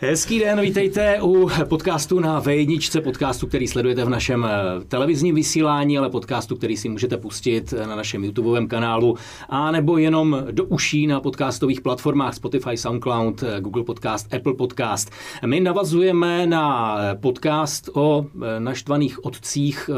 [0.00, 5.98] Hezký den, vítejte u podcastu na V1, podcastu, který sledujete v našem eh, televizním vysílání,
[5.98, 9.16] ale podcastu, který si můžete pustit na našem YouTubeovém kanálu,
[9.48, 15.10] a nebo jenom do uší na podcastových platformách Spotify, SoundCloud, eh, Google Podcast, Apple Podcast.
[15.46, 18.26] My navazujeme na eh, podcast o
[18.58, 19.90] naštvaných otcích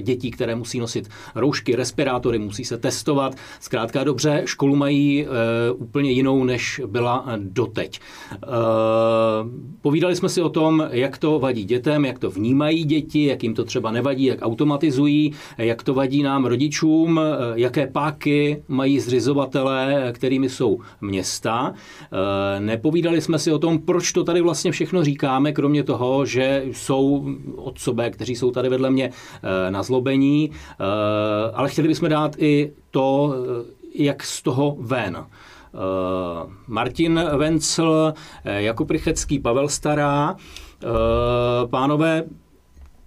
[0.00, 3.34] dětí, které musí nosit roušky, respirátory, musí se testovat.
[3.60, 5.26] Zkrátka dobře, školu mají
[5.74, 8.00] úplně jinou, než byla doteď
[9.82, 13.54] Povídali jsme si o tom, jak to vadí dětem, jak to vnímají děti, jak jim
[13.54, 17.20] to třeba nevadí, jak automatizují, jak to vadí nám rodičům,
[17.54, 21.74] jaké páky mají zřizovatelé, kterými jsou města.
[22.58, 27.26] Nepovídali jsme si o tom, proč to tady vlastně všechno říkáme, kromě toho, že jsou
[27.56, 30.84] otcové, kteří jsou tady vedle mě eh, na zlobení, eh,
[31.54, 35.26] ale chtěli bychom dát i to, eh, jak z toho ven.
[35.74, 40.36] Eh, Martin Vencel, eh, Jakub Rychecký, Pavel Stará.
[40.84, 40.86] Eh,
[41.70, 42.24] pánové,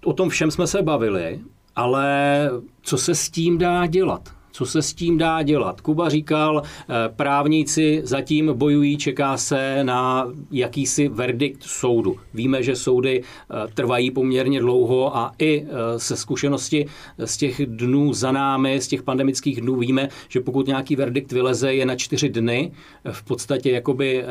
[0.04, 1.40] o tom všem jsme se bavili,
[1.76, 2.50] ale
[2.82, 4.28] co se s tím dá dělat?
[4.54, 5.80] Co se s tím dá dělat.
[5.80, 12.16] Kuba říkal, eh, právníci zatím bojují, čeká se na jakýsi verdikt soudu.
[12.34, 16.86] Víme, že soudy eh, trvají poměrně dlouho a i eh, se zkušenosti
[17.24, 21.74] z těch dnů za námi, z těch pandemických dnů víme, že pokud nějaký verdikt vyleze
[21.74, 22.72] je na čtyři dny,
[23.12, 24.24] v podstatě jakoby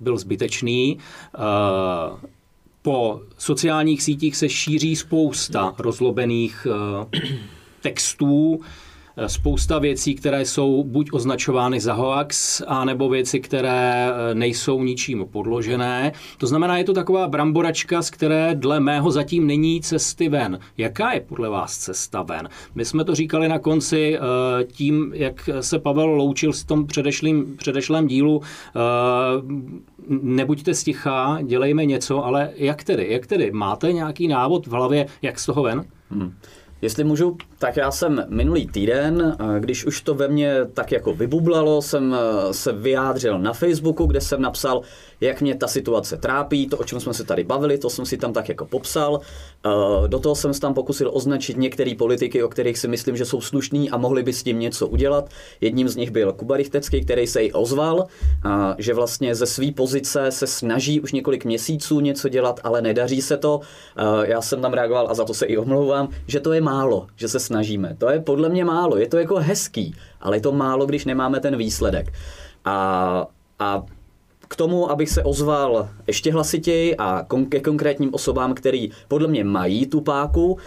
[0.00, 0.98] byl zbytečný.
[2.82, 6.66] Po sociálních sítích se šíří spousta rozlobených
[7.80, 8.60] textů,
[9.26, 16.12] spousta věcí, které jsou buď označovány za hoax, anebo věci, které eh, nejsou ničím podložené.
[16.38, 20.58] To znamená, je to taková bramboračka, z které dle mého zatím není cesty ven.
[20.78, 22.48] Jaká je podle vás cesta ven?
[22.74, 27.56] My jsme to říkali na konci eh, tím, jak se Pavel loučil s tom předešlým,
[27.56, 28.42] předešlém dílu.
[28.42, 28.80] Eh,
[30.08, 33.06] nebuďte stichá, dělejme něco, ale jak tedy?
[33.10, 33.50] Jak tedy?
[33.50, 35.84] Máte nějaký návod v hlavě, jak z toho ven?
[36.10, 36.32] Hmm.
[36.82, 41.82] Jestli můžu, tak já jsem minulý týden, když už to ve mně tak jako vybublalo,
[41.82, 44.82] jsem eh, se vyjádřil na Facebooku, kde jsem napsal,
[45.20, 48.16] jak mě ta situace trápí, to, o čem jsme se tady bavili, to jsem si
[48.16, 49.20] tam tak jako popsal.
[49.66, 53.24] Eh, do toho jsem se tam pokusil označit některé politiky, o kterých si myslím, že
[53.24, 55.30] jsou slušní a mohli by s tím něco udělat.
[55.60, 58.06] Jedním z nich byl Kuba Richtecký, který se i ozval,
[58.78, 63.36] že vlastně ze své pozice se snaží už několik měsíců něco dělat, ale nedaří se
[63.36, 63.60] to.
[63.96, 67.06] Eh, já jsem tam reagoval a za to se i omlouvám, že to je málo,
[67.16, 67.96] že se snažíme.
[67.98, 71.40] To je podle mě málo, je to jako hezký, ale je to málo, když nemáme
[71.40, 72.12] ten výsledek.
[72.64, 73.26] A,
[73.58, 73.82] a
[74.48, 79.86] k tomu, abych se ozval ještě hlasitěji a ke konkrétním osobám, který podle mě mají
[79.86, 80.58] tu páku,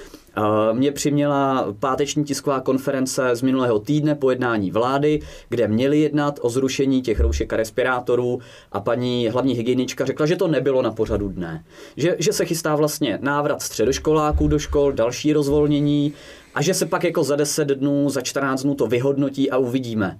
[0.73, 5.19] mě přiměla páteční tisková konference z minulého týdne po jednání vlády,
[5.49, 8.39] kde měli jednat o zrušení těch roušek a respirátorů
[8.71, 11.63] a paní hlavní hygienička řekla, že to nebylo na pořadu dne.
[11.97, 16.13] Že, že se chystá vlastně návrat středoškoláků do škol, další rozvolnění
[16.55, 20.19] a že se pak jako za 10 dnů, za 14 dnů to vyhodnotí a uvidíme.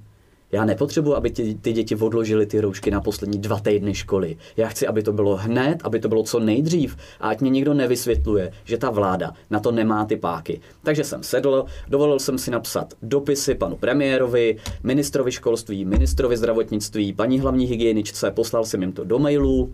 [0.52, 4.38] Já nepotřebuji, aby ty, ty děti odložily ty roušky na poslední dva týdny školy.
[4.58, 7.74] Já chci, aby to bylo hned, aby to bylo co nejdřív a ať mě nikdo
[7.74, 10.62] nevysvětluje, že ta vláda na to nemá ty páky.
[10.84, 17.40] Takže jsem sedl, dovolil jsem si napsat dopisy panu premiérovi, ministrovi školství, ministrovi zdravotnictví, paní
[17.40, 19.74] hlavní hygieničce, poslal jsem jim to do mailů,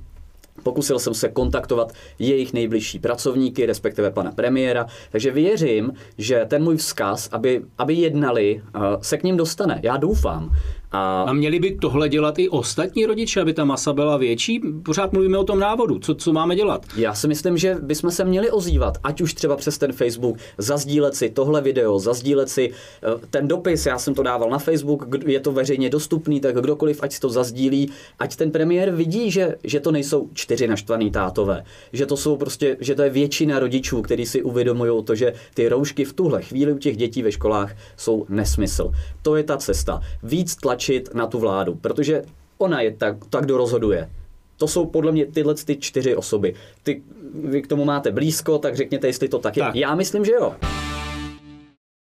[0.67, 6.78] Pokusil jsem se kontaktovat jejich nejbližší pracovníky, respektive pana premiéra, takže věřím, že ten můj
[6.78, 9.79] vzkaz, aby, aby jednali, eh, se k ním dostane.
[9.83, 10.51] Já doufám.
[10.91, 11.21] A...
[11.21, 14.61] a měli by tohle dělat i ostatní rodiče, aby ta masa byla větší?
[14.83, 15.99] Pořád mluvíme o tom návodu.
[15.99, 16.85] Co, co máme dělat?
[16.95, 21.15] Já si myslím, že bychom se měli ozývat, ať už třeba přes ten Facebook, zazdílet
[21.15, 25.39] si tohle video, zazdílet si eh, ten dopis, já jsem to dával na Facebook, je
[25.39, 29.79] to veřejně dostupný, tak kdokoliv, ať si to zazdílí, ať ten premiér vidí, že, že
[29.79, 34.25] to nejsou čtyři naštvaný tátové, že to jsou prostě, že to je většina rodičů, kteří
[34.25, 38.25] si uvědomují to, že ty roušky v tuhle chvíli u těch dětí ve školách jsou
[38.29, 38.91] nesmysl.
[39.22, 40.01] To je ta cesta.
[40.23, 42.24] Víc tlačit tlačit na tu vládu, protože
[42.58, 44.09] ona je tak, tak kdo rozhoduje.
[44.58, 46.53] To jsou podle mě tyhle ty čtyři osoby.
[46.84, 47.02] Ty,
[47.34, 49.64] vy k tomu máte blízko, tak řekněte, jestli to tak je.
[49.64, 49.76] Tak.
[49.76, 50.56] Já myslím, že jo.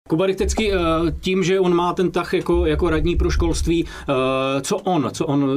[0.09, 0.77] Kuba Rychtecký, eh,
[1.21, 5.27] tím, že on má ten tah jako, jako radní pro školství, eh, co on, co
[5.27, 5.51] on,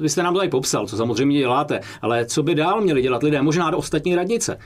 [0.00, 3.22] vy jste nám to tady popsal, co samozřejmě děláte, ale co by dál měli dělat
[3.22, 4.58] lidé, možná do ostatní radnice?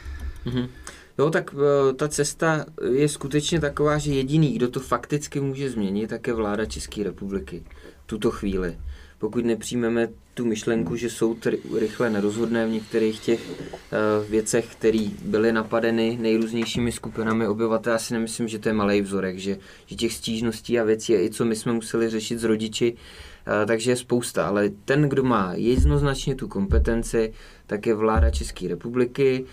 [0.46, 0.68] Mm-hmm.
[1.18, 6.10] Jo, tak eh, ta cesta je skutečně taková, že jediný, kdo to fakticky může změnit,
[6.10, 7.62] tak je vláda České republiky.
[8.06, 8.78] Tuto chvíli.
[9.18, 11.46] Pokud nepřijmeme tu myšlenku, že soud
[11.78, 18.14] rychle nerozhodne v některých těch uh, věcech, které byly napadeny nejrůznějšími skupinami obyvatel, já si
[18.14, 21.56] nemyslím, že to je malý vzorek, že, že těch stížností a věcí, i co my
[21.56, 22.96] jsme museli řešit s rodiči,
[23.66, 27.32] takže je spousta, ale ten, kdo má jednoznačně tu kompetenci,
[27.66, 29.44] tak je vláda České republiky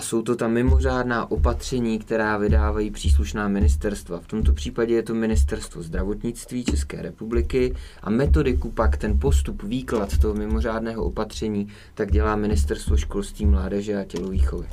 [0.00, 4.20] a jsou to ta mimořádná opatření, která vydávají příslušná ministerstva.
[4.20, 10.18] V tomto případě je to ministerstvo zdravotnictví České republiky a metodiku pak ten postup, výklad
[10.18, 14.68] toho mimořádného opatření, tak dělá ministerstvo školství, mládeže a tělovýchovy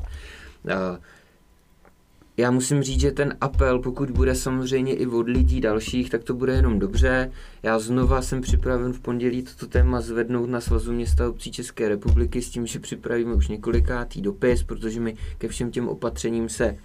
[2.38, 6.34] já musím říct, že ten apel, pokud bude samozřejmě i od lidí dalších, tak to
[6.34, 7.31] bude jenom dobře.
[7.63, 12.42] Já znova jsem připraven v pondělí toto téma zvednout na Svazu města obcí České republiky
[12.42, 16.78] s tím, že připravíme už několikátý dopis, protože my ke všem těm opatřením se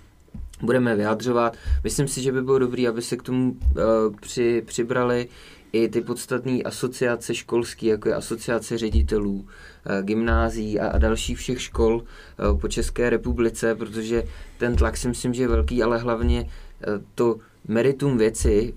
[0.62, 1.56] budeme vyjadřovat.
[1.84, 5.28] Myslím si, že by bylo dobré, aby se k tomu uh, při, přibrali
[5.72, 9.46] i ty podstatné asociace školské, jako je asociace ředitelů,
[9.86, 14.24] eh, gymnází a, dalších všech škol eh, po České republice, protože
[14.58, 17.36] ten tlak si myslím, že je velký, ale hlavně eh, to
[17.68, 18.74] meritum věci,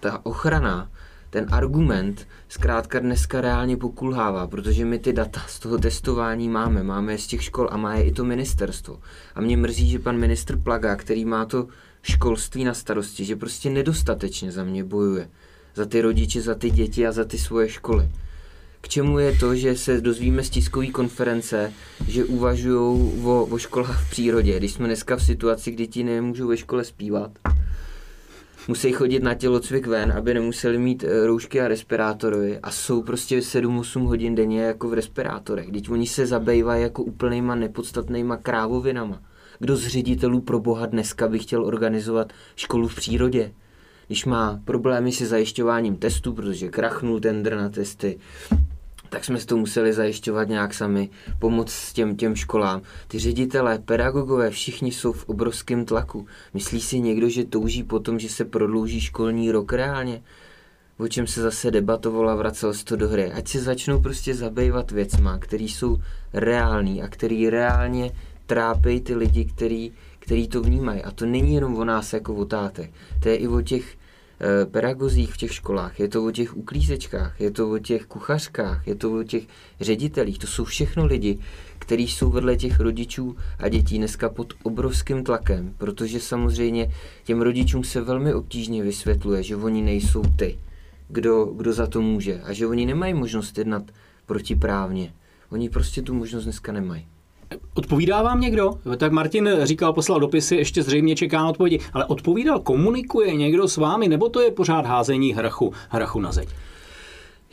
[0.00, 0.90] ta ochrana,
[1.30, 7.12] ten argument zkrátka dneska reálně pokulhává, protože my ty data z toho testování máme, máme
[7.12, 9.00] je z těch škol a má je i to ministerstvo.
[9.34, 11.66] A mě mrzí, že pan ministr Plaga, který má to
[12.02, 15.28] školství na starosti, že prostě nedostatečně za mě bojuje
[15.74, 18.08] za ty rodiče, za ty děti a za ty svoje školy.
[18.80, 21.72] K čemu je to, že se dozvíme z tiskové konference,
[22.08, 22.76] že uvažují
[23.24, 26.84] o, o školách v přírodě, když jsme dneska v situaci, kdy ti nemůžou ve škole
[26.84, 27.30] zpívat.
[28.68, 33.38] Musí chodit na tělocvik ven, aby nemuseli mít eh, roušky a respirátory a jsou prostě
[33.38, 35.68] 7-8 hodin denně jako v respirátorech.
[35.68, 39.22] Když oni se zabývají jako úplnýma nepodstatnýma krávovinama.
[39.58, 43.52] Kdo z ředitelů pro boha dneska by chtěl organizovat školu v přírodě?
[44.06, 48.18] Když má problémy se zajišťováním testů, protože krachnul tender na testy,
[49.14, 52.82] tak jsme si to museli zajišťovat nějak sami, pomoct s těm, těm školám.
[53.08, 56.26] Ty ředitelé, pedagogové, všichni jsou v obrovském tlaku.
[56.54, 60.22] Myslí si někdo, že touží potom, že se prodlouží školní rok reálně?
[60.98, 63.32] O čem se zase debatovalo a vracel se to do hry.
[63.32, 65.98] Ať se začnou prostě zabývat věcma, které jsou
[66.32, 68.12] reální a který reálně
[68.46, 69.92] trápí ty lidi, který,
[70.24, 71.02] který to vnímají.
[71.02, 72.90] A to není jenom o nás jako o tátech.
[73.22, 73.96] To je i o těch
[74.40, 78.86] e, pedagozích v těch školách, je to o těch uklízečkách, je to o těch kuchařkách,
[78.86, 79.42] je to o těch
[79.80, 80.38] ředitelích.
[80.38, 81.38] To jsou všechno lidi,
[81.78, 86.92] kteří jsou vedle těch rodičů a dětí dneska pod obrovským tlakem, protože samozřejmě
[87.24, 90.58] těm rodičům se velmi obtížně vysvětluje, že oni nejsou ty,
[91.08, 93.82] kdo, kdo za to může a že oni nemají možnost jednat
[94.26, 95.12] protiprávně.
[95.50, 97.06] Oni prostě tu možnost dneska nemají.
[97.74, 98.72] Odpovídá vám někdo?
[98.96, 103.76] Tak Martin říkal, poslal dopisy, ještě zřejmě čeká na odpovědi, ale odpovídal, komunikuje někdo s
[103.76, 106.48] vámi, nebo to je pořád házení hrachu, hrachu na zeď?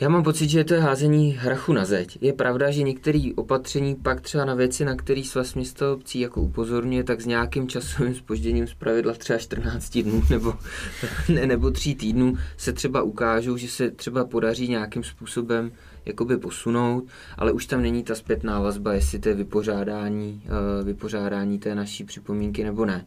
[0.01, 2.17] Já mám pocit, že to je házení hrachu na zeď.
[2.21, 6.41] Je pravda, že některé opatření pak třeba na věci, na který svaz města obcí jako
[6.41, 10.53] upozorňuje, tak s nějakým časovým spožděním z pravidla třeba 14 dnů nebo,
[11.29, 15.71] ne, nebo 3 týdnů se třeba ukážou, že se třeba podaří nějakým způsobem
[16.05, 17.03] jakoby posunout,
[17.37, 22.03] ale už tam není ta zpětná vazba, jestli to je vypořádání, uh, vypořádání té naší
[22.03, 23.05] připomínky nebo ne.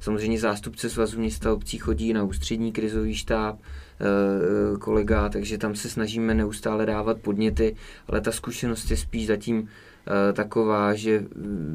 [0.00, 3.56] Samozřejmě zástupce svazu města obcí chodí na ústřední krizový štáb,
[4.78, 7.76] kolega, takže tam se snažíme neustále dávat podněty,
[8.08, 9.66] ale ta zkušenost je spíš zatím uh,
[10.32, 11.24] taková, že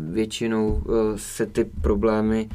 [0.09, 0.83] většinou
[1.15, 2.49] se ty problémy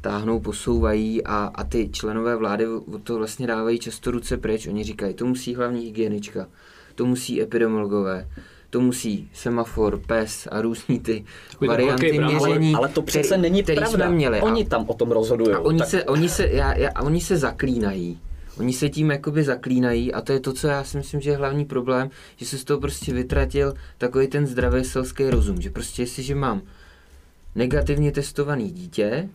[0.00, 4.66] táhnou, posouvají a, a ty členové vlády o to vlastně dávají často ruce pryč.
[4.66, 6.46] Oni říkají, to musí hlavní hygienička,
[6.94, 8.28] to musí epidemiologové,
[8.70, 12.74] to musí semafor, PES a různý ty Takový varianty měření.
[12.74, 14.06] Ale, ale to přece který, není který pravda.
[14.06, 14.40] Jsme měli.
[14.40, 15.52] Oni tam o tom rozhodují.
[15.52, 15.88] A oni, tak...
[15.88, 18.20] se, oni, se, já, já, oni se zaklínají.
[18.58, 21.36] Oni se tím jakoby zaklínají a to je to, co já si myslím, že je
[21.36, 26.02] hlavní problém, že se z toho prostě vytratil takový ten zdravý selský rozum, že prostě
[26.02, 26.62] jestliže mám
[27.54, 29.28] negativně testovaný dítě,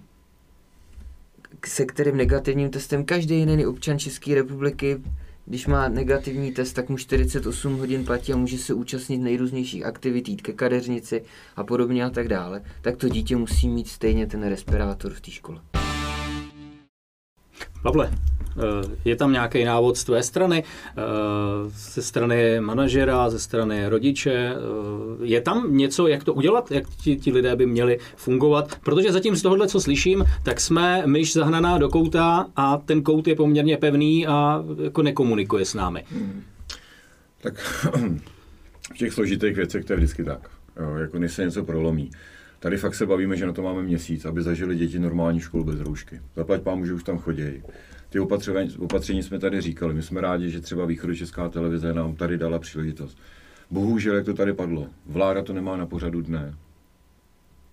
[1.66, 5.02] se kterým negativním testem každý jiný občan České republiky
[5.50, 10.30] když má negativní test, tak mu 48 hodin platí a může se účastnit nejrůznějších aktivit,
[10.30, 11.24] jít ke kadeřnici
[11.56, 15.32] a podobně a tak dále, tak to dítě musí mít stejně ten respirátor v té
[15.32, 15.62] škole.
[17.84, 18.12] Pavle,
[19.06, 21.02] je tam nějaký návod z tvé strany, eh,
[21.68, 24.34] ze strany manažera, ze strany rodiče?
[24.34, 24.56] Eh,
[25.22, 28.76] je tam něco, jak to udělat, jak ti, ti lidé by měli fungovat?
[28.84, 33.28] Protože zatím z tohohle, co slyším, tak jsme myš zahnaná do kouta a ten kout
[33.28, 36.04] je poměrně pevný a jako nekomunikuje s námi.
[36.12, 36.44] Hmm.
[37.42, 37.54] Tak
[38.94, 40.50] v těch složitých věcech to je vždycky tak.
[40.80, 42.12] Jo, jako než se něco prolomí.
[42.60, 45.80] Tady fakt se bavíme, že na to máme měsíc, aby zažili děti normální školu bez
[45.80, 46.22] roušky.
[46.36, 47.64] Zaplať pán, že už tam chodí
[48.10, 49.94] ty opatření, opatření jsme tady říkali.
[49.94, 53.18] My jsme rádi, že třeba Česká televize nám tady dala příležitost.
[53.72, 56.56] Bohužel, jak to tady padlo, vláda to nemá na pořadu dne.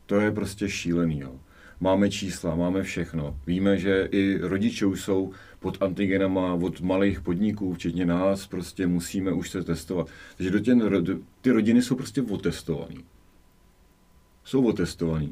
[0.06, 1.20] To je prostě šílený.
[1.20, 1.32] Jo.
[1.80, 3.38] máme čísla, máme všechno.
[3.46, 9.32] Víme, že i rodiče už jsou pod antigenama od malých podniků, včetně nás, prostě musíme
[9.32, 10.08] už se testovat.
[10.36, 10.82] Takže do těn,
[11.40, 13.00] ty rodiny jsou prostě otestované.
[14.44, 15.28] Jsou otestované.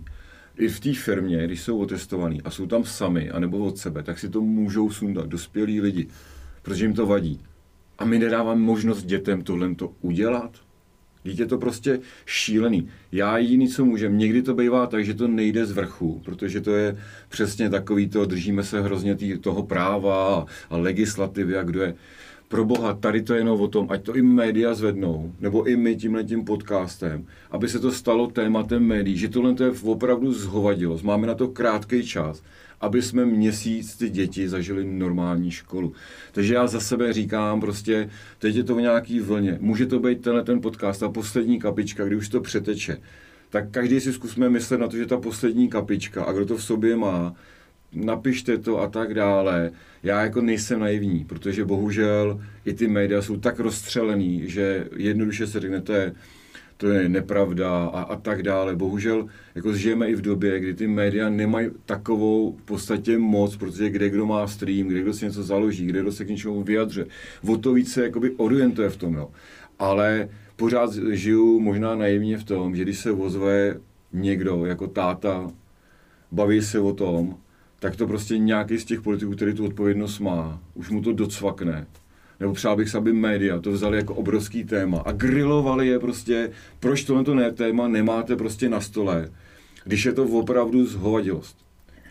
[0.59, 4.19] I v té firmě, když jsou otestovaní a jsou tam sami, anebo od sebe, tak
[4.19, 6.07] si to můžou sundat dospělí lidi,
[6.63, 7.41] protože jim to vadí.
[7.99, 10.65] A my nedáváme možnost dětem tohle to udělat.
[11.25, 12.89] Dítě to prostě šílený.
[13.13, 16.71] Já jediný, co můžem, někdy to bývá tak, že to nejde z vrchu, protože to
[16.71, 16.97] je
[17.29, 21.95] přesně takový to, držíme se hrozně tý, toho práva a, legislativy a kdo je.
[22.55, 25.77] Pro boha, tady to je jenom o tom, ať to i média zvednou, nebo i
[25.77, 30.33] my tímhle tím podcastem, aby se to stalo tématem médií, že tohle to je opravdu
[30.33, 30.99] zhovadilo.
[31.03, 32.43] Máme na to krátký čas
[32.81, 35.93] aby jsme měsíc ty děti zažili normální školu.
[36.33, 39.59] Takže já za sebe říkám prostě, teď je to v nějaký vlně.
[39.61, 42.99] Může to být tenhle ten podcast, ta poslední kapička, kdy už to přeteče.
[43.51, 46.65] Tak každý si zkusme myslet na to, že ta poslední kapička a kdo to v
[46.65, 47.35] sobě má,
[47.95, 49.71] napište to a tak dále.
[50.03, 55.61] Já jako nejsem naivní, protože bohužel i ty média jsou tak rozstřelený, že jednoduše se
[55.61, 56.13] řekne, to je
[56.77, 58.77] to je nepravda a, a tak dále.
[58.77, 63.91] Bohužel jako žijeme i v době, kdy ty média nemají takovou v podstatě moc, protože
[63.91, 67.07] kde kdo má stream, kde kdo si něco založí, kde kdo se k něčemu vyjadře.
[67.49, 69.15] O to více jakoby orientuje v tom.
[69.15, 69.31] Jo.
[69.79, 73.77] Ale pořád žiju možná naivně v tom, že když se ozve
[74.13, 75.51] někdo jako táta,
[76.33, 77.37] baví se o tom,
[77.85, 81.87] tak to prostě nějaký z těch politiků, který tu odpovědnost má, už mu to docvakne
[82.41, 86.51] nebo přál bych se, aby média to vzali jako obrovský téma a grilovali je prostě,
[86.81, 89.31] proč tohle ne téma nemáte prostě na stole,
[89.85, 91.57] když je to opravdu zhovadilost.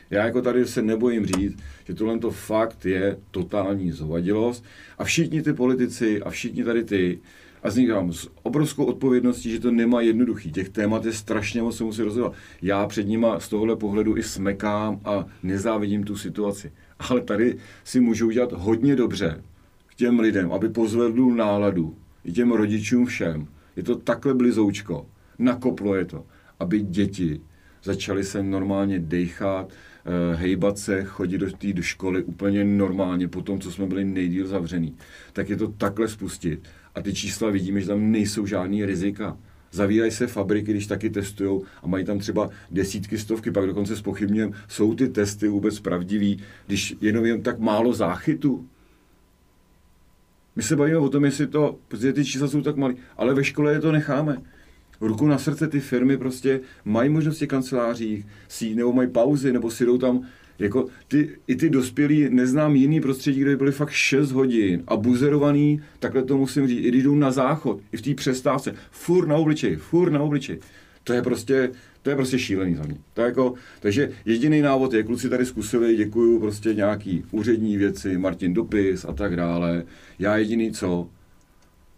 [0.09, 4.65] Já jako tady se nebojím říct, že tohle to fakt je totální zhovadilost
[4.97, 7.19] a všichni ty politici a všichni tady ty,
[7.63, 10.51] a vznikám s obrovskou odpovědností, že to nemá jednoduchý.
[10.51, 12.33] Těch témat je strašně moc se musí rozhodovat.
[12.61, 16.71] Já před nima z tohohle pohledu i smekám a nezávidím tu situaci.
[16.99, 19.43] Ale tady si můžu udělat hodně dobře,
[19.87, 23.47] k těm lidem, aby pozvedl náladu, i těm rodičům všem.
[23.75, 25.05] Je to takhle blizoučko,
[25.39, 26.25] nakoplo je to,
[26.59, 27.41] aby děti
[27.83, 33.41] začaly se normálně dechat, eh, hejbat se, chodit do té do školy úplně normálně po
[33.41, 34.95] tom, co jsme byli nejdíl zavřený.
[35.33, 36.59] Tak je to takhle spustit.
[36.95, 39.37] A ty čísla vidíme, že tam nejsou žádný rizika.
[39.71, 44.53] Zavírají se fabriky, když taky testují a mají tam třeba desítky, stovky, pak dokonce spochybněm,
[44.67, 48.67] jsou ty testy vůbec pravdivý, když jenom jen tak málo záchytu.
[50.55, 53.43] My se bavíme o tom, jestli to, protože ty čísla jsou tak malé, ale ve
[53.43, 54.41] škole je to necháme.
[55.01, 59.85] Ruku na srdce ty firmy prostě mají možnosti kancelářích, sí, nebo mají pauzy, nebo si
[59.85, 60.25] jdou tam
[60.59, 64.95] jako ty, i ty dospělí, neznám jiný prostředí, kde by byly fakt 6 hodin a
[64.95, 69.27] buzerovaný, takhle to musím říct, i když jdou na záchod, i v té přestávce, fur
[69.27, 70.59] na obličej, fur na obličej.
[71.03, 72.97] To je prostě, to je prostě šílený za mě.
[73.13, 78.17] To je jako, takže jediný návod je, kluci tady zkusili, děkuju, prostě nějaký úřední věci,
[78.17, 79.83] Martin dopis a tak dále.
[80.19, 81.09] Já jediný co,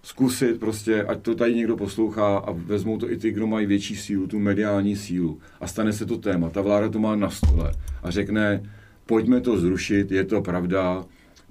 [0.05, 3.95] zkusit prostě, ať to tady někdo poslouchá a vezmou to i ty, kdo mají větší
[3.95, 6.49] sílu, tu mediální sílu a stane se to téma.
[6.49, 7.71] Ta vláda to má na stole
[8.03, 8.63] a řekne,
[9.05, 11.05] pojďme to zrušit, je to pravda,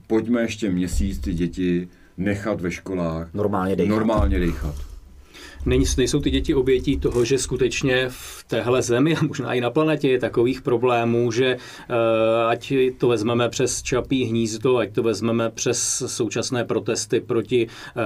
[0.06, 3.34] pojďme ještě měsíc ty děti nechat ve školách.
[3.34, 3.96] Normálně dejchat.
[3.96, 4.93] Normálně dejchat.
[5.66, 9.70] Není, nejsou ty děti obětí toho, že skutečně v téhle zemi a možná i na
[9.70, 11.94] planetě je takových problémů, že eh,
[12.48, 18.00] ať to vezmeme přes Čapí hnízdo, ať to vezmeme přes současné protesty proti eh,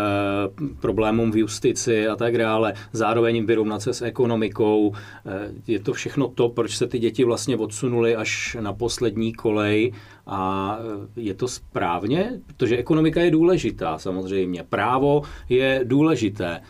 [0.81, 4.93] problémům v justici a tak dále, zároveň vyrovnat se s ekonomikou,
[5.27, 9.93] eh, je to všechno to, proč se ty děti vlastně odsunuly až na poslední kolej
[10.27, 10.79] a
[11.17, 16.61] je to správně, protože ekonomika je důležitá samozřejmě, právo je důležité.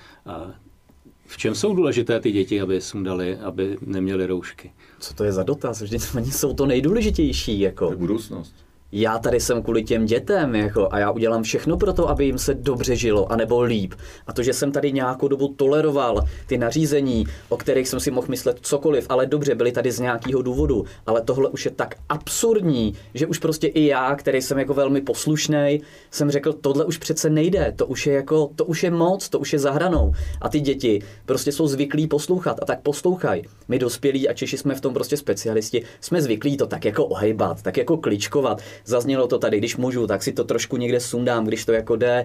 [1.28, 4.72] V čem jsou důležité ty děti, aby sundali, aby neměli roušky?
[4.98, 5.80] Co to je za dotaz?
[5.80, 7.60] Vždyť oni jsou to nejdůležitější.
[7.60, 7.86] Jako.
[7.86, 11.92] To je budoucnost já tady jsem kvůli těm dětem jako, a já udělám všechno pro
[11.92, 13.94] to, aby jim se dobře žilo, anebo líp.
[14.26, 18.26] A to, že jsem tady nějakou dobu toleroval ty nařízení, o kterých jsem si mohl
[18.30, 20.84] myslet cokoliv, ale dobře, byly tady z nějakého důvodu.
[21.06, 25.00] Ale tohle už je tak absurdní, že už prostě i já, který jsem jako velmi
[25.00, 25.80] poslušný,
[26.10, 29.38] jsem řekl, tohle už přece nejde, to už je jako, to už je moc, to
[29.38, 30.12] už je zahranou.
[30.40, 33.42] A ty děti prostě jsou zvyklí poslouchat a tak poslouchají.
[33.68, 37.62] My dospělí a Češi jsme v tom prostě specialisti, jsme zvyklí to tak jako ohejbat,
[37.62, 41.64] tak jako kličkovat Zaznělo to tady, když můžu, tak si to trošku někde sundám, když
[41.64, 42.24] to jako jde.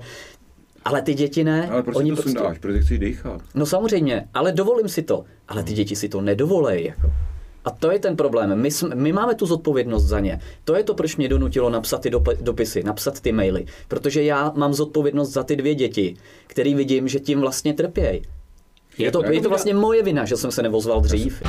[0.85, 1.69] Ale ty děti ne.
[1.69, 2.39] Ale proč Oni to prostě...
[2.39, 2.59] sundáš?
[2.59, 3.41] Protože chci dýchat.
[3.55, 5.23] No samozřejmě, ale dovolím si to.
[5.47, 6.85] Ale ty děti si to nedovolej.
[6.85, 7.11] Jako.
[7.65, 8.61] A to je ten problém.
[8.61, 10.39] My, jsme, my máme tu zodpovědnost za ně.
[10.63, 13.65] To je to, proč mě donutilo napsat ty dopisy, napsat ty maily.
[13.87, 16.15] Protože já mám zodpovědnost za ty dvě děti,
[16.47, 18.21] který vidím, že tím vlastně trpějí.
[18.97, 21.43] Je to, je to vlastně moje vina, že jsem se nevozval dřív.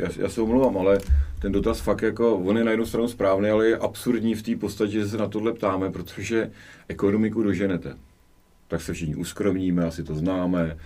[0.00, 0.98] Já, já se omlouvám, ale
[1.38, 4.56] ten dotaz fakt jako, on je na jednu stranu správný, ale je absurdní v té
[4.56, 6.50] podstatě, že se na tohle ptáme, protože
[6.88, 7.96] ekonomiku doženete.
[8.68, 10.76] Tak se všichni uskromníme, asi to známe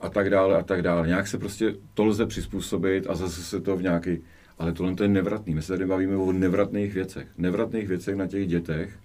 [0.00, 1.06] a tak dále a tak dále.
[1.06, 4.18] Nějak se prostě to lze přizpůsobit a zase se to v nějaký...
[4.58, 5.54] Ale tohle to je nevratný.
[5.54, 7.28] My se tady bavíme o nevratných věcech.
[7.38, 8.98] Nevratných věcech na těch dětech,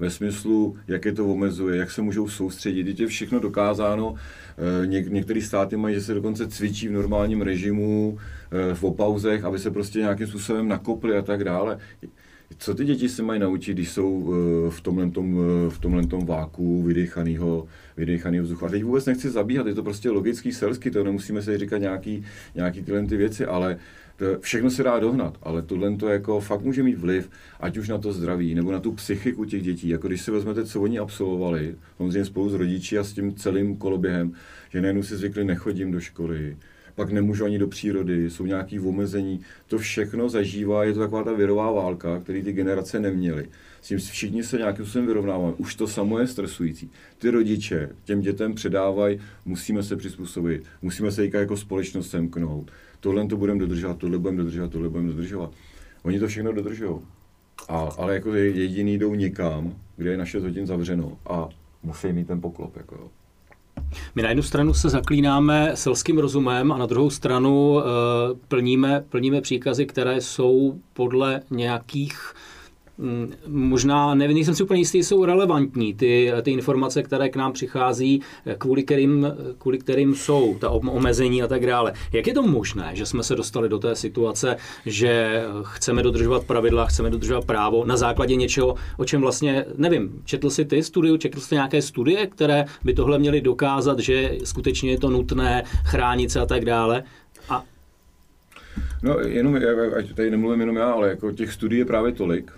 [0.00, 2.84] ve smyslu, jak je to omezuje, jak se můžou soustředit.
[2.84, 4.14] Teď je všechno dokázáno.
[4.14, 8.18] Eh, něk, některé státy mají, že se dokonce cvičí v normálním režimu,
[8.50, 11.78] eh, v opauzech, aby se prostě nějakým způsobem nakopli a tak dále.
[12.58, 15.38] Co ty děti se mají naučit, když jsou eh, v tomhle, tom,
[15.68, 18.66] v tomhle tom váku vydechaného, vydechaného vzduchu?
[18.66, 22.24] A teď vůbec nechci zabíhat, je to prostě logický, selský, to nemusíme se říkat nějaký,
[22.54, 23.78] nějaký tyhle ty věci, ale
[24.20, 27.30] to všechno se dá dohnat, ale tohle to jako fakt může mít vliv,
[27.60, 29.88] ať už na to zdraví, nebo na tu psychiku těch dětí.
[29.88, 33.76] Jako když si vezmete, co oni absolvovali, samozřejmě spolu s rodiči a s tím celým
[33.76, 34.32] koloběhem,
[34.70, 36.56] že najednou si zvykli, nechodím do školy,
[37.00, 39.40] pak nemůžu ani do přírody, jsou nějaké omezení.
[39.66, 43.48] To všechno zažívá, je to taková ta virová válka, který ty generace neměly.
[43.82, 45.54] S tím všichni se nějakým způsobem vyrovnávají.
[45.58, 46.90] Už to samo je stresující.
[47.18, 53.36] Ty rodiče těm dětem předávají, musíme se přizpůsobit, musíme se jako společnost semknout tohle to
[53.36, 55.52] budeme dodržovat, tohle budeme dodržovat, tohle budeme dodržovat.
[56.02, 57.00] Oni to všechno dodržují.
[57.68, 61.48] A, ale jako jediný jdou někam, kde je naše hodin zavřeno a
[61.82, 62.76] musí mít ten poklop.
[62.76, 63.10] Jako.
[64.14, 67.82] My na jednu stranu se zaklínáme selským rozumem a na druhou stranu uh,
[68.48, 72.34] plníme, plníme příkazy, které jsou podle nějakých
[73.46, 78.22] možná, nevím, nejsem si úplně jistý, jsou relevantní ty, ty informace, které k nám přichází,
[78.58, 79.26] kvůli kterým,
[79.58, 81.92] kvůli kterým jsou ta omezení a tak dále.
[82.12, 86.86] Jak je to možné, že jsme se dostali do té situace, že chceme dodržovat pravidla,
[86.86, 91.40] chceme dodržovat právo na základě něčeho, o čem vlastně, nevím, četl jsi ty studiu, četl
[91.40, 96.40] jsi nějaké studie, které by tohle měly dokázat, že skutečně je to nutné chránit se
[96.40, 97.02] a tak dále.
[99.02, 99.58] No, jenom,
[99.96, 102.52] ať tady nemluvím jenom já, ale jako těch studií je právě tolik,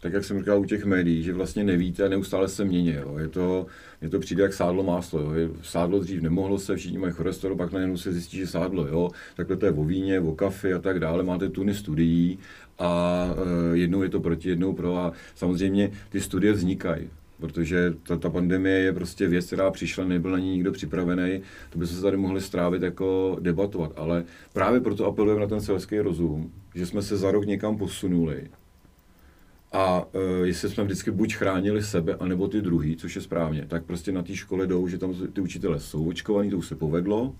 [0.00, 2.92] tak jak jsem říkal u těch médií, že vlastně nevíte a neustále se mění.
[2.92, 3.18] Jo.
[3.18, 3.66] Je to,
[4.02, 5.20] je to přijde jak sádlo máslo.
[5.20, 5.50] Jo.
[5.62, 9.10] Sádlo dřív nemohlo se, všichni mají cholesterol, pak najednou se zjistí, že sádlo, jo.
[9.36, 11.22] Takhle to je o víně, o kafe a tak dále.
[11.22, 12.38] Máte tuny studií
[12.78, 13.24] a
[13.72, 18.30] e, jednou je to proti, jednou pro a samozřejmě ty studie vznikají protože ta, ta
[18.30, 21.40] pandemie je prostě věc, která přišla, nebyl na ní nikdo připravený,
[21.70, 26.00] to by se tady mohli strávit jako debatovat, ale právě proto apelujeme na ten selský
[26.00, 28.48] rozum, že jsme se za rok někam posunuli
[29.76, 33.84] a uh, jestli jsme vždycky buď chránili sebe, anebo ty druhý, což je správně, tak
[33.84, 37.22] prostě na té škole jdou, že tam ty učitelé jsou očkovaní, to už se povedlo.
[37.22, 37.34] Uh,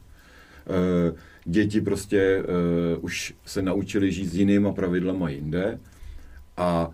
[1.45, 5.81] děti prostě uh, už se naučili žít s jinýma pravidlama jinde
[6.57, 6.91] a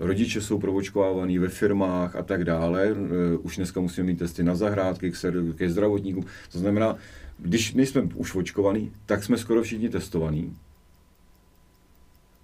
[0.00, 2.94] rodiče jsou proočkovávaní ve firmách a tak dále.
[3.42, 5.16] Už dneska musíme mít testy na zahrádky, k,
[5.56, 6.24] ke zdravotníkům.
[6.52, 6.96] To znamená,
[7.38, 10.56] když nejsme už očkovaní, tak jsme skoro všichni testovaní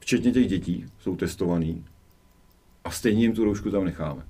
[0.09, 1.85] včetně těch dětí, jsou testovaný
[2.85, 4.27] a stejně jim tu roušku tam necháme.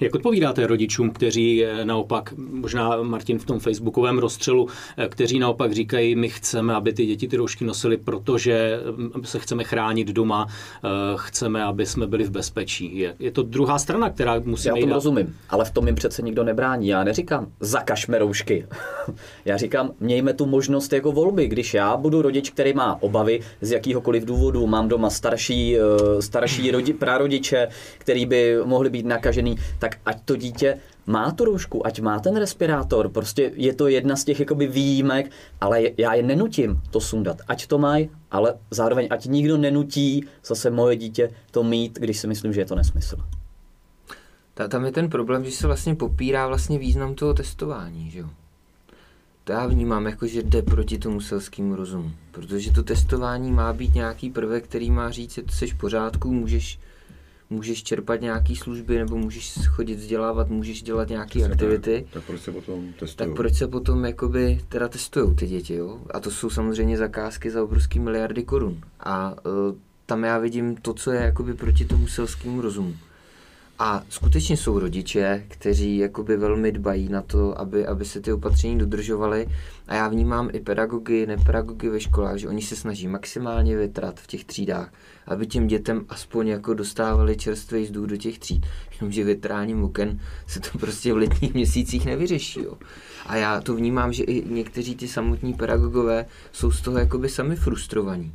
[0.00, 5.72] Jak odpovídáte rodičům, kteří eh, naopak, možná Martin v tom facebookovém rozstřelu, eh, kteří naopak
[5.72, 10.46] říkají, my chceme, aby ty děti ty roušky nosily, protože mm, se chceme chránit doma,
[10.84, 12.98] eh, chceme, aby jsme byli v bezpečí.
[12.98, 16.22] Je, je to druhá strana, která musí Já tomu rozumím, ale v tom jim přece
[16.22, 16.88] nikdo nebrání.
[16.88, 18.66] Já neříkám, zakažme roušky.
[19.44, 21.48] já říkám, mějme tu možnost jako volby.
[21.48, 25.76] Když já budu rodič, který má obavy z jakýhokoliv důvodu, mám doma starší,
[26.20, 31.86] starší rodi, prarodiče, který by mohli být nakažený, tak ať to dítě má tu roušku,
[31.86, 36.22] ať má ten respirátor, prostě je to jedna z těch jakoby výjimek, ale já je
[36.22, 41.62] nenutím to sundat, ať to mají, ale zároveň ať nikdo nenutí zase moje dítě to
[41.62, 43.16] mít, když si myslím, že je to nesmysl.
[44.68, 48.28] Tam je ten problém, že se vlastně popírá vlastně význam toho testování, že jo?
[49.44, 53.94] To já vnímám jako, že jde proti tomu selskému rozumu, protože to testování má být
[53.94, 56.78] nějaký prvek, který má říct, že jsi v pořádku, můžeš
[57.50, 62.02] můžeš čerpat nějaké služby nebo můžeš chodit vzdělávat, můžeš dělat nějaké aktivity.
[62.04, 63.28] Tak, tak proč se potom testují?
[63.28, 65.98] Tak proč se potom jakoby teda testují ty děti, jo?
[66.14, 68.80] A to jsou samozřejmě zakázky za obrovské miliardy korun.
[69.00, 72.94] A uh, tam já vidím to, co je jakoby proti tomu selskému rozumu.
[73.82, 78.78] A skutečně jsou rodiče, kteří jakoby velmi dbají na to, aby, aby se ty opatření
[78.78, 79.46] dodržovaly.
[79.88, 84.26] A já vnímám i pedagogy, nepedagogy ve školách, že oni se snaží maximálně vytrat v
[84.26, 84.92] těch třídách,
[85.26, 88.66] aby těm dětem aspoň jako dostávali čerstvý vzduch do těch tříd.
[88.92, 92.62] Jenomže větráním oken se to prostě v letních měsících nevyřeší.
[92.62, 92.74] Jo.
[93.26, 97.56] A já to vnímám, že i někteří ty samotní pedagogové jsou z toho jakoby sami
[97.56, 98.32] frustrovaní.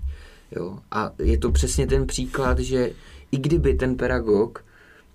[0.51, 0.79] Jo.
[0.91, 2.91] A je to přesně ten příklad, že
[3.31, 4.65] i kdyby ten pedagog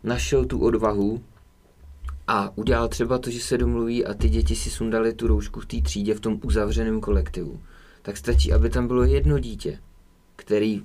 [0.02, 1.22] našel tu odvahu
[2.26, 5.66] a udělal třeba to, že se domluví a ty děti si sundali tu roušku v
[5.66, 7.60] té třídě v tom uzavřeném kolektivu,
[8.02, 9.78] tak stačí, aby tam bylo jedno dítě,
[10.36, 10.82] který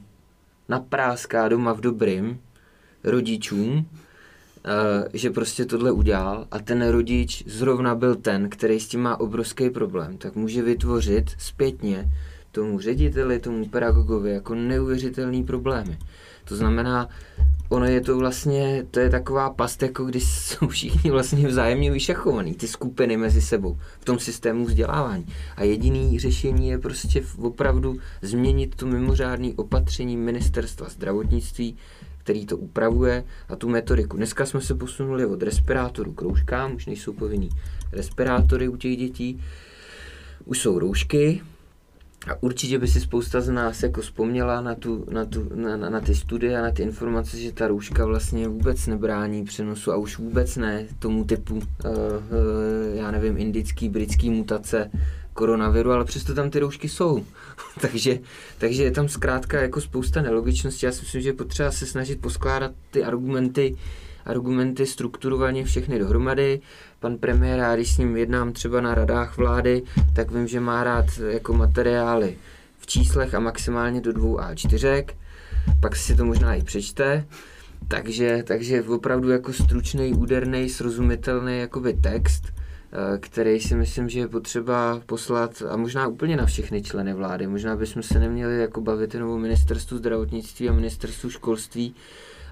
[0.70, 2.40] napráská doma v dobrým
[3.04, 3.86] rodičům,
[4.66, 9.20] eh, že prostě tohle udělal a ten rodič zrovna byl ten, který s tím má
[9.20, 12.12] obrovský problém, tak může vytvořit zpětně
[12.52, 15.98] tomu řediteli, tomu pedagogovi jako neuvěřitelný problémy.
[16.46, 17.10] To znamená,
[17.70, 22.54] ono je to vlastně, to je taková past, jako když jsou všichni vlastně vzájemně vyšachovaný,
[22.54, 25.26] ty skupiny mezi sebou v tom systému vzdělávání.
[25.56, 31.78] A jediný řešení je prostě opravdu změnit to mimořádné opatření ministerstva zdravotnictví,
[32.18, 34.18] který to upravuje a tu metodiku.
[34.18, 37.50] Dneska jsme se posunuli od respirátorů k rouškám, už nejsou povinný
[37.92, 39.42] respirátory u těch dětí,
[40.46, 41.42] už jsou roušky,
[42.32, 45.90] a určitě by si spousta z nás jako vzpomněla na, tu, na, tu, na, na,
[45.90, 49.96] na ty studie a na ty informace, že ta rouška vlastně vůbec nebrání přenosu a
[49.96, 51.64] už vůbec ne tomu typu, uh, uh,
[52.94, 54.92] já nevím, indický, britský mutace
[55.34, 57.26] koronaviru, ale přesto tam ty roušky jsou.
[57.82, 58.20] takže,
[58.58, 60.86] takže je tam zkrátka jako spousta nelogičností.
[60.86, 63.76] Já si myslím, že je potřeba se snažit poskládat ty argumenty
[64.26, 66.62] argumenty strukturovaně všechny dohromady.
[67.06, 70.84] Pan premiér, já když s ním jednám třeba na radách vlády, tak vím, že má
[70.84, 72.38] rád jako materiály
[72.80, 75.06] v číslech a maximálně do dvou A4,
[75.80, 77.26] pak si to možná i přečte.
[77.88, 84.28] Takže, takže opravdu jako stručný, úderný, srozumitelný jakoby text, eh, který si myslím, že je
[84.28, 87.48] potřeba poslat a možná úplně na všechny členy vlády.
[87.48, 91.96] Možná bychom se neměli jako bavit jenom o ministerstvu zdravotnictví a ministerstvu školství,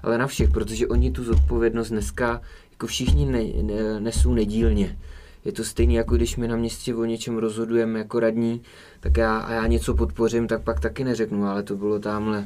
[0.02, 2.40] ale na všech, protože oni tu zodpovědnost dneska
[2.74, 4.98] jako všichni ne, ne, nesou nedílně.
[5.44, 8.62] Je to stejné, jako když my na městě o něčem rozhodujeme jako radní,
[9.00, 12.44] tak já, a já něco podpořím, tak pak taky neřeknu, ale to bylo tamhle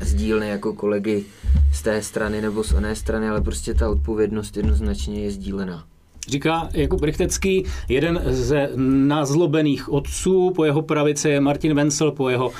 [0.00, 1.24] sdílné jako kolegy
[1.72, 5.91] z té strany nebo z oné strany, ale prostě ta odpovědnost jednoznačně je sdílená.
[6.28, 12.46] Říká Jakub Rychtecký, jeden ze nazlobených otců, po jeho pravici je Martin Vencel, po jeho
[12.46, 12.52] uh,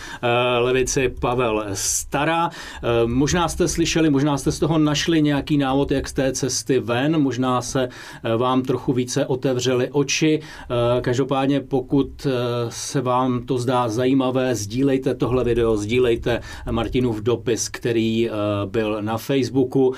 [0.58, 2.46] levici Pavel Stara.
[2.46, 6.78] Uh, možná jste slyšeli, možná jste z toho našli nějaký návod, jak z té cesty
[6.78, 10.40] ven, možná se uh, vám trochu více otevřely oči.
[11.00, 12.26] Každopádně, pokud
[12.68, 18.30] se vám to zdá zajímavé, sdílejte tohle video, sdílejte Martinův dopis, který
[18.66, 19.94] byl na Facebooku.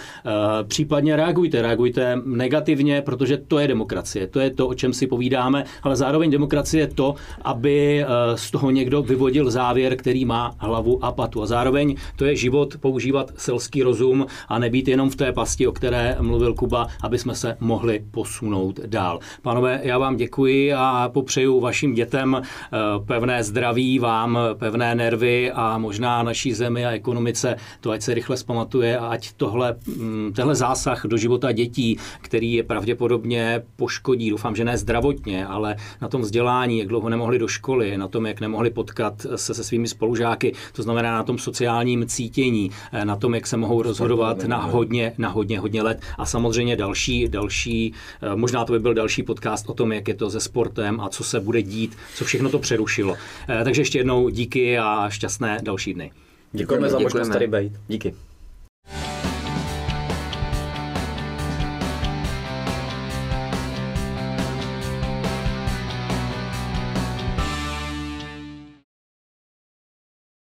[0.69, 5.07] Případně reagujte, reagujte negativně, protože to to je demokracie, to je to, o čem si
[5.07, 10.55] povídáme, ale zároveň demokracie je to, aby eh, z toho někdo vyvodil závěr, který má
[10.59, 11.43] hlavu a patu.
[11.43, 15.73] A zároveň to je život používat selský rozum a nebýt jenom v té pasti, o
[15.73, 19.19] které mluvil Kuba, aby jsme se mohli posunout dál.
[19.43, 25.79] Pánové, já vám děkuji a popřeju vašim dětem eh, pevné zdraví, vám pevné nervy a
[25.79, 30.55] možná naší zemi a ekonomice to, ať se rychle zpamatuje a ať tohle, mm, tehle
[30.55, 33.44] zásah do života dětí, který je pravděpodobně
[33.77, 38.09] poškodí, doufám, že ne zdravotně, ale na tom vzdělání, jak dlouho nemohli do školy, na
[38.09, 43.05] tom, jak nemohli potkat se se svými spolužáky, to znamená na tom sociálním cítění, eh,
[43.05, 47.29] na tom, jak se mohou rozhodovat na hodně, na hodně, hodně let a samozřejmě další,
[47.29, 51.01] další, eh, možná to by byl další podcast o tom, jak je to se sportem
[51.01, 53.17] a co se bude dít, co všechno to přerušilo.
[53.49, 56.11] Eh, takže ještě jednou díky a šťastné další dny.
[56.53, 57.73] Děkujeme, Děkujeme za možnost tady být.
[57.89, 58.15] Díky.